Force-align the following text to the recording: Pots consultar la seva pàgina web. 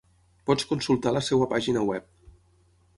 Pots 0.49 0.65
consultar 0.71 1.13
la 1.19 1.23
seva 1.29 1.51
pàgina 1.55 1.87
web. 1.93 2.13